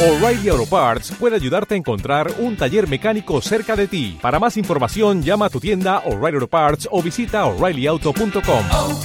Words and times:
O'Reilly 0.00 0.48
Auto 0.48 0.64
Parts 0.64 1.10
puede 1.18 1.34
ayudarte 1.34 1.74
a 1.74 1.76
encontrar 1.76 2.28
un 2.38 2.56
taller 2.56 2.86
mecánico 2.86 3.40
cerca 3.40 3.74
de 3.74 3.88
ti. 3.88 4.16
Para 4.22 4.38
más 4.38 4.56
información, 4.56 5.24
llama 5.24 5.46
a 5.46 5.50
tu 5.50 5.58
tienda 5.58 5.98
O'Reilly 6.06 6.36
Auto 6.36 6.46
Parts 6.46 6.88
o 6.92 7.02
visita 7.02 7.44
oreillyauto.com. 7.46 8.64
oh, 8.70 9.00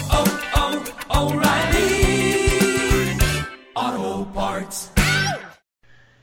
oh, 3.75 4.31
Parts. 4.35 4.93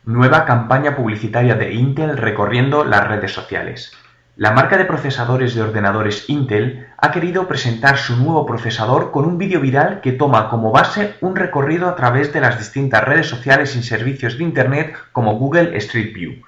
Nueva 0.04 0.44
campaña 0.44 0.94
publicitaria 0.94 1.56
de 1.56 1.72
Intel 1.74 2.16
recorriendo 2.16 2.84
las 2.84 3.08
redes 3.08 3.32
sociales. 3.32 3.92
La 4.40 4.52
marca 4.52 4.78
de 4.78 4.86
procesadores 4.86 5.54
de 5.54 5.60
ordenadores 5.60 6.30
Intel 6.30 6.86
ha 6.96 7.10
querido 7.10 7.46
presentar 7.46 7.98
su 7.98 8.16
nuevo 8.16 8.46
procesador 8.46 9.10
con 9.10 9.26
un 9.26 9.36
vídeo 9.36 9.60
viral 9.60 10.00
que 10.00 10.12
toma 10.12 10.48
como 10.48 10.72
base 10.72 11.14
un 11.20 11.36
recorrido 11.36 11.86
a 11.90 11.94
través 11.94 12.32
de 12.32 12.40
las 12.40 12.56
distintas 12.56 13.04
redes 13.04 13.26
sociales 13.26 13.76
y 13.76 13.82
servicios 13.82 14.38
de 14.38 14.44
Internet 14.44 14.96
como 15.12 15.36
Google 15.36 15.76
Street 15.76 16.14
View. 16.14 16.42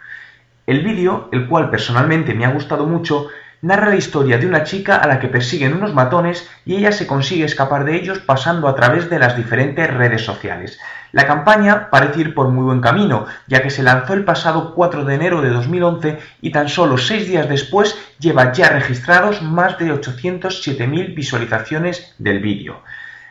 El 0.67 0.83
vídeo, 0.83 1.29
el 1.33 1.47
cual 1.49 1.69
personalmente 1.69 2.33
me 2.33 2.47
ha 2.47 2.53
gustado 2.55 2.87
mucho, 2.87 3.29
narra 3.63 3.91
la 3.91 3.97
historia 3.97 4.39
de 4.39 4.47
una 4.47 4.65
chica 4.65 4.97
a 4.97 5.07
la 5.07 5.21
que 5.21 5.29
persiguen 5.29 5.75
unos 5.75 5.95
matones 5.95 6.49
y 6.67 6.77
ella 6.77 6.91
se 6.91 7.07
consigue 7.07 7.45
escapar 7.45 7.85
de 7.85 7.95
ellos 7.95 8.19
pasando 8.19 8.67
a 8.67 8.75
través 8.75 9.09
de 9.09 9.21
las 9.21 9.37
diferentes 9.37 9.89
redes 9.89 10.23
sociales. 10.23 10.81
La 11.13 11.27
campaña 11.27 11.89
parece 11.89 12.23
ir 12.23 12.35
por 12.35 12.49
muy 12.49 12.65
buen 12.65 12.81
camino, 12.81 13.27
ya 13.47 13.63
que 13.63 13.71
se 13.71 13.85
lanzó 13.85 14.15
el 14.15 14.25
pasado 14.25 14.75
4 14.75 15.05
de 15.05 15.15
enero 15.15 15.43
de 15.43 15.51
2011 15.51 16.19
y 16.41 16.51
tan 16.51 16.69
solo 16.69 16.99
6 16.99 17.29
días 17.29 17.49
después 17.49 17.97
lleva 18.19 18.53
ya 18.53 18.69
registrados 18.69 19.43
más 19.43 19.79
de 19.79 19.93
807.000 19.93 21.15
visualizaciones 21.15 22.15
del 22.19 22.41
vídeo. 22.41 22.83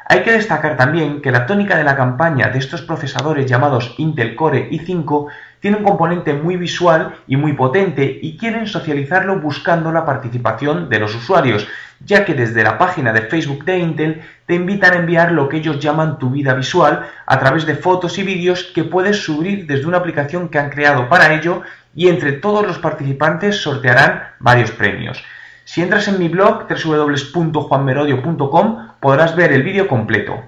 Hay 0.06 0.24
que 0.24 0.32
destacar 0.32 0.78
también 0.78 1.22
que 1.22 1.32
la 1.32 1.46
tónica 1.46 1.78
de 1.78 1.84
la 1.84 1.96
campaña 1.96 2.50
de 2.50 2.60
estos 2.60 2.82
procesadores 2.82 3.46
llamados 3.50 3.96
Intel 3.98 4.36
Core 4.36 4.70
i5 4.70 5.28
tiene 5.60 5.78
un 5.78 5.84
componente 5.84 6.34
muy 6.34 6.58
visual 6.58 7.16
y 7.28 7.38
muy 7.38 7.54
potente 7.54 8.20
y 8.22 8.36
quieren 8.36 8.68
socializarlo 8.68 9.40
buscando 9.40 9.92
la 9.92 10.06
participación 10.06 10.90
de 10.90 11.00
los 11.00 11.16
usuarios, 11.16 11.68
ya 12.04 12.26
que 12.26 12.34
desde 12.34 12.64
la 12.64 12.80
página 12.80 13.14
de 13.14 13.22
Facebook 13.22 13.64
de 13.64 13.78
Intel 13.78 14.22
te 14.48 14.56
invitan 14.56 14.94
a 14.94 14.98
enviar 14.98 15.32
lo 15.32 15.48
que 15.48 15.58
ellos 15.58 15.80
llaman 15.80 16.18
tu 16.18 16.32
vida 16.32 16.56
visual 16.56 17.06
a 17.26 17.40
través 17.40 17.66
de 17.68 17.76
fotos 17.76 18.18
y 18.18 18.24
vídeos 18.24 18.72
que 18.74 18.84
puedes 18.84 19.24
subir 19.24 19.68
desde 19.68 19.86
una 19.86 19.98
aplicación 19.98 20.50
que 20.50 20.58
han 20.58 20.72
creado 20.72 21.08
para 21.08 21.34
ello 21.36 21.62
y 21.96 22.08
entre 22.10 22.34
todos 22.34 22.66
los 22.66 22.80
participantes 22.80 23.62
sortearán 23.62 24.24
varios 24.40 24.72
premios. 24.72 25.24
Si 25.64 25.82
entras 25.82 26.08
en 26.08 26.20
mi 26.20 26.28
blog 26.28 26.68
www.juanmerodio.com 26.68 28.88
podrás 29.00 29.36
ver 29.36 29.52
el 29.52 29.64
vídeo 29.64 29.88
completo. 29.88 30.42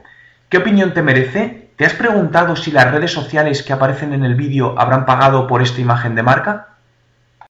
¿Qué 0.49 0.57
opinión 0.57 0.93
te 0.93 1.01
merece? 1.01 1.71
¿Te 1.75 1.85
has 1.85 1.93
preguntado 1.93 2.55
si 2.55 2.71
las 2.71 2.91
redes 2.91 3.11
sociales 3.11 3.63
que 3.63 3.73
aparecen 3.73 4.13
en 4.13 4.23
el 4.23 4.35
vídeo 4.35 4.75
habrán 4.77 5.05
pagado 5.05 5.47
por 5.47 5.61
esta 5.61 5.81
imagen 5.81 6.15
de 6.15 6.23
marca? 6.23 6.72